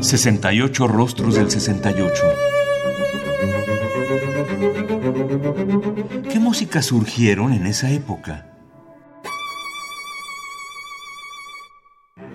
[0.00, 2.22] 68 rostros del 68.
[6.30, 8.46] ¿Qué músicas surgieron en esa época?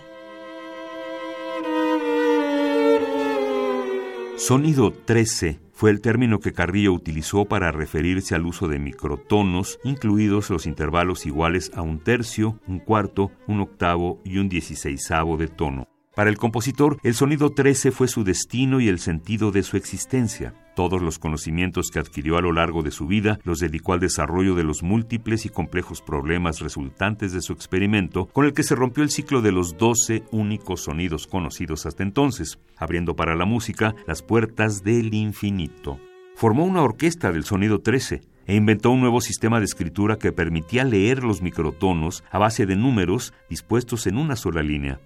[4.38, 10.50] Sonido 13 fue el término que Carrillo utilizó para referirse al uso de microtonos, incluidos
[10.52, 15.93] los intervalos iguales a un tercio, un cuarto, un octavo y un dieciséisavo de tono.
[16.16, 20.54] Para el compositor, el sonido 13 fue su destino y el sentido de su existencia.
[20.76, 24.54] Todos los conocimientos que adquirió a lo largo de su vida los dedicó al desarrollo
[24.54, 29.04] de los múltiples y complejos problemas resultantes de su experimento, con el que se rompió
[29.04, 34.22] el ciclo de los 12 únicos sonidos conocidos hasta entonces, abriendo para la música las
[34.22, 36.00] puertas del infinito.
[36.36, 40.84] Formó una orquesta del sonido 13, e inventó un nuevo sistema de escritura que permitía
[40.84, 45.00] leer los microtonos a base de números dispuestos en una sola línea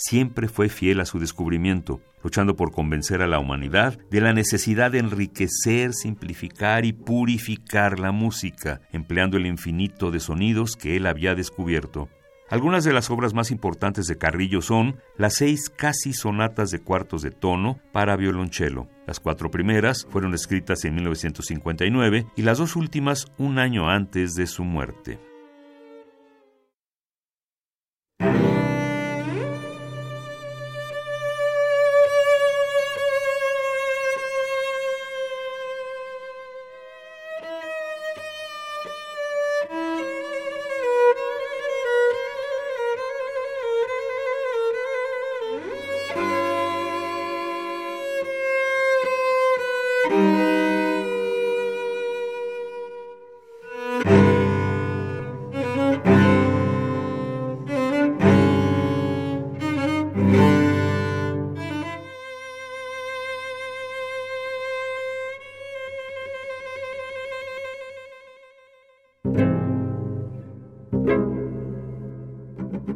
[0.00, 4.90] siempre fue fiel a su descubrimiento, luchando por convencer a la humanidad de la necesidad
[4.90, 11.34] de enriquecer, simplificar y purificar la música, empleando el infinito de sonidos que él había
[11.34, 12.08] descubierto.
[12.48, 17.22] Algunas de las obras más importantes de Carrillo son las seis casi sonatas de cuartos
[17.22, 18.88] de tono para violonchelo.
[19.06, 24.46] Las cuatro primeras fueron escritas en 1959 y las dos últimas un año antes de
[24.46, 25.29] su muerte.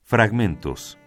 [0.07, 0.99] Fragmentos.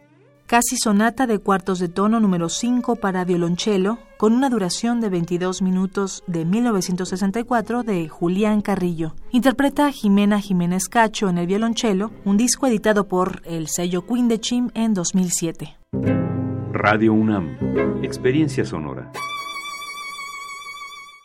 [0.46, 5.62] Casi sonata de cuartos de tono número 5 para violonchelo, con una duración de 22
[5.62, 9.14] minutos de 1964 de Julián Carrillo.
[9.30, 14.94] Interpreta Jimena Jiménez Cacho en el violonchelo, un disco editado por el sello Quindechim en
[14.94, 15.76] 2007.
[16.72, 19.12] Radio UNAM, Experiencia Sonora.